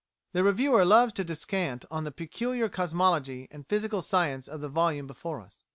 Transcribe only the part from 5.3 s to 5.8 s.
us."